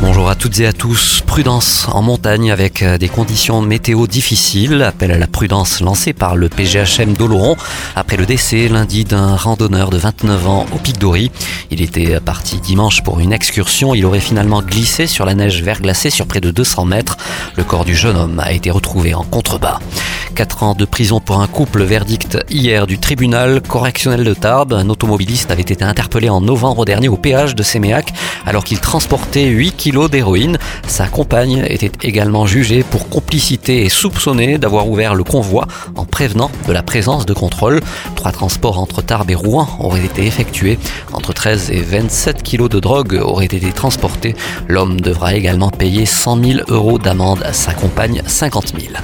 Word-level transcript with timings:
Bonjour 0.00 0.28
à 0.28 0.34
toutes 0.34 0.58
et 0.60 0.66
à 0.66 0.72
tous. 0.72 1.22
Prudence 1.26 1.86
en 1.90 2.02
montagne 2.02 2.50
avec 2.50 2.82
euh, 2.82 2.98
des 2.98 3.08
conditions 3.08 3.62
météo 3.62 4.06
difficiles. 4.06 4.82
Appel 4.82 5.12
à 5.12 5.18
la 5.18 5.26
prudence 5.26 5.80
lancé 5.80 6.12
par 6.12 6.36
le 6.36 6.48
PGHM 6.48 7.14
d'Oloron 7.14 7.56
après 7.94 8.16
le 8.16 8.26
décès 8.26 8.68
lundi 8.68 9.04
d'un 9.04 9.36
randonneur 9.36 9.90
de 9.90 9.96
29 9.96 10.48
ans 10.48 10.66
au 10.72 10.78
Pic 10.78 10.98
d'Ory. 10.98 11.30
Il 11.70 11.80
était 11.80 12.20
parti 12.20 12.58
dimanche 12.58 13.02
pour 13.02 13.20
une 13.20 13.32
excursion. 13.32 13.94
Il 13.94 14.04
aurait 14.04 14.20
finalement 14.20 14.62
glissé 14.62 15.06
sur 15.06 15.24
la 15.24 15.34
neige 15.34 15.62
verglacée 15.62 16.10
sur 16.10 16.26
près 16.26 16.40
de 16.40 16.50
200 16.50 16.84
mètres. 16.84 17.16
Le 17.56 17.64
corps 17.64 17.84
du 17.84 17.94
jeune 17.94 18.16
homme 18.16 18.40
a 18.40 18.52
été 18.52 18.70
retrouvé 18.70 19.14
en 19.14 19.22
contrebas. 19.22 19.78
4 20.34 20.62
ans 20.64 20.74
de 20.74 20.84
prison 20.84 21.20
pour 21.20 21.40
un 21.40 21.46
couple, 21.46 21.84
verdict 21.84 22.38
hier 22.50 22.86
du 22.86 22.98
tribunal 22.98 23.60
correctionnel 23.60 24.24
de 24.24 24.34
Tarbes. 24.34 24.72
Un 24.72 24.88
automobiliste 24.88 25.50
avait 25.52 25.62
été 25.62 25.84
interpellé 25.84 26.28
en 26.28 26.40
novembre 26.40 26.84
dernier 26.84 27.08
au 27.08 27.16
péage 27.16 27.54
de 27.54 27.62
Séméac 27.62 28.12
alors 28.44 28.64
qu'il 28.64 28.80
transportait 28.80 29.46
8 29.46 29.72
kilos 29.76 30.10
d'héroïne. 30.10 30.58
Sa 30.88 31.06
compagne 31.06 31.64
était 31.68 31.92
également 32.02 32.46
jugée 32.46 32.82
pour 32.82 33.08
complicité 33.08 33.84
et 33.84 33.88
soupçonnée 33.88 34.58
d'avoir 34.58 34.88
ouvert 34.88 35.14
le 35.14 35.22
convoi 35.22 35.68
en 35.94 36.04
prévenant 36.04 36.50
de 36.66 36.72
la 36.72 36.82
présence 36.82 37.26
de 37.26 37.32
contrôle. 37.32 37.80
Trois 38.16 38.32
transports 38.32 38.80
entre 38.80 39.02
Tarbes 39.02 39.30
et 39.30 39.36
Rouen 39.36 39.68
auraient 39.78 40.04
été 40.04 40.26
effectués. 40.26 40.78
Entre 41.12 41.32
13 41.32 41.70
et 41.70 41.80
27 41.80 42.42
kilos 42.42 42.68
de 42.68 42.80
drogue 42.80 43.20
auraient 43.22 43.44
été 43.44 43.72
transportés. 43.72 44.34
L'homme 44.66 45.00
devra 45.00 45.34
également 45.34 45.70
payer 45.70 46.06
100 46.06 46.42
000 46.44 46.60
euros 46.68 46.98
d'amende 46.98 47.42
à 47.44 47.52
sa 47.52 47.72
compagne 47.72 48.22
50 48.26 48.72
000. 48.80 48.94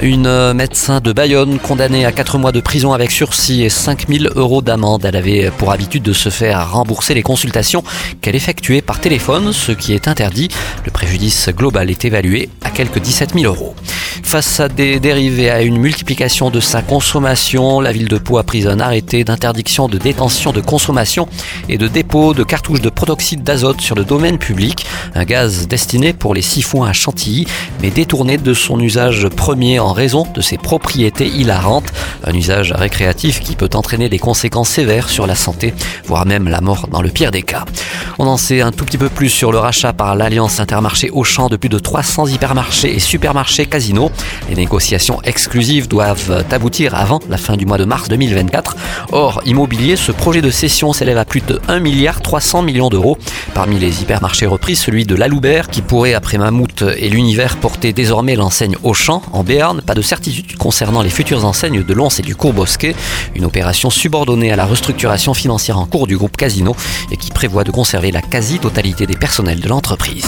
Une 0.00 0.52
médecin 0.52 1.00
de 1.00 1.12
Bayonne 1.12 1.58
condamnée 1.58 2.06
à 2.06 2.12
4 2.12 2.38
mois 2.38 2.52
de 2.52 2.60
prison 2.60 2.92
avec 2.92 3.10
sursis 3.10 3.64
et 3.64 3.68
5000 3.68 4.30
euros 4.36 4.62
d'amende. 4.62 5.04
Elle 5.04 5.16
avait 5.16 5.50
pour 5.50 5.72
habitude 5.72 6.04
de 6.04 6.12
se 6.12 6.28
faire 6.28 6.70
rembourser 6.72 7.14
les 7.14 7.22
consultations 7.22 7.82
qu'elle 8.20 8.36
effectuait 8.36 8.80
par 8.80 9.00
téléphone, 9.00 9.52
ce 9.52 9.72
qui 9.72 9.94
est 9.94 10.06
interdit. 10.06 10.48
Le 10.84 10.92
préjudice 10.92 11.48
global 11.48 11.90
est 11.90 12.04
évalué 12.04 12.48
à 12.62 12.70
quelques 12.70 13.00
17 13.00 13.34
000 13.34 13.46
euros. 13.46 13.74
Face 14.22 14.60
à 14.60 14.68
des 14.68 15.00
dérives 15.00 15.40
et 15.40 15.50
à 15.50 15.62
une 15.62 15.78
multiplication 15.78 16.50
de 16.50 16.60
sa 16.60 16.82
consommation, 16.82 17.80
la 17.80 17.92
ville 17.92 18.08
de 18.08 18.18
Pau 18.18 18.38
a 18.38 18.42
pris 18.42 18.68
un 18.68 18.78
arrêté 18.78 19.24
d'interdiction 19.24 19.88
de 19.88 19.98
détention 19.98 20.52
de 20.52 20.60
consommation 20.60 21.28
et 21.68 21.78
de 21.78 21.88
dépôt 21.88 22.34
de 22.34 22.44
cartouches 22.44 22.82
de 22.82 22.90
protoxyde 22.98 23.44
d'azote 23.44 23.80
sur 23.80 23.94
le 23.94 24.02
domaine 24.02 24.38
public, 24.38 24.84
un 25.14 25.24
gaz 25.24 25.68
destiné 25.68 26.12
pour 26.12 26.34
les 26.34 26.42
siphons 26.42 26.82
à 26.82 26.92
Chantilly, 26.92 27.46
mais 27.80 27.90
détourné 27.90 28.38
de 28.38 28.52
son 28.54 28.80
usage 28.80 29.28
premier 29.28 29.78
en 29.78 29.92
raison 29.92 30.26
de 30.34 30.40
ses 30.40 30.58
propriétés 30.58 31.28
hilarantes, 31.28 31.92
un 32.24 32.34
usage 32.34 32.72
récréatif 32.72 33.38
qui 33.38 33.54
peut 33.54 33.70
entraîner 33.74 34.08
des 34.08 34.18
conséquences 34.18 34.70
sévères 34.70 35.10
sur 35.10 35.28
la 35.28 35.36
santé, 35.36 35.74
voire 36.06 36.26
même 36.26 36.48
la 36.48 36.60
mort 36.60 36.88
dans 36.88 37.00
le 37.00 37.10
pire 37.10 37.30
des 37.30 37.42
cas. 37.42 37.64
On 38.18 38.26
en 38.26 38.36
sait 38.36 38.62
un 38.62 38.72
tout 38.72 38.84
petit 38.84 38.98
peu 38.98 39.08
plus 39.08 39.28
sur 39.28 39.52
le 39.52 39.58
rachat 39.58 39.92
par 39.92 40.16
l'Alliance 40.16 40.58
Intermarché 40.58 41.08
Auchan 41.10 41.48
de 41.48 41.54
plus 41.54 41.68
de 41.68 41.78
300 41.78 42.26
hypermarchés 42.26 42.92
et 42.92 42.98
supermarchés 42.98 43.66
Casino. 43.66 44.10
Les 44.48 44.56
négociations 44.56 45.22
exclusives 45.22 45.86
doivent 45.86 46.44
aboutir 46.50 46.96
avant 46.96 47.20
la 47.30 47.36
fin 47.36 47.56
du 47.56 47.64
mois 47.64 47.78
de 47.78 47.84
mars 47.84 48.08
2024. 48.08 48.76
Or, 49.12 49.40
immobilier, 49.46 49.94
ce 49.94 50.10
projet 50.10 50.40
de 50.40 50.50
cession 50.50 50.92
s'élève 50.92 51.18
à 51.18 51.24
plus 51.24 51.42
de 51.42 51.60
1 51.68 51.78
milliard 51.78 52.20
300 52.20 52.62
Parmi 53.54 53.78
les 53.78 54.02
hypermarchés 54.02 54.46
repris, 54.46 54.76
celui 54.76 55.04
de 55.04 55.14
l'Aloubert 55.14 55.68
qui 55.68 55.82
pourrait, 55.82 56.14
après 56.14 56.38
Mammouth 56.38 56.84
et 56.96 57.08
l'univers, 57.08 57.56
porter 57.56 57.92
désormais 57.92 58.36
l'enseigne 58.36 58.76
Auchan 58.82 59.22
en 59.32 59.44
Béarn. 59.44 59.82
Pas 59.82 59.94
de 59.94 60.02
certitude 60.02 60.56
concernant 60.56 61.02
les 61.02 61.10
futures 61.10 61.44
enseignes 61.44 61.82
de 61.82 61.94
Lons 61.94 62.08
et 62.08 62.22
du 62.22 62.34
Courbosquet. 62.34 62.94
Une 63.34 63.44
opération 63.44 63.90
subordonnée 63.90 64.52
à 64.52 64.56
la 64.56 64.64
restructuration 64.66 65.34
financière 65.34 65.78
en 65.78 65.86
cours 65.86 66.06
du 66.06 66.16
groupe 66.16 66.36
Casino 66.36 66.74
et 67.10 67.16
qui 67.16 67.30
prévoit 67.30 67.64
de 67.64 67.70
conserver 67.70 68.10
la 68.10 68.22
quasi-totalité 68.22 69.06
des 69.06 69.16
personnels 69.16 69.60
de 69.60 69.68
l'entreprise. 69.68 70.26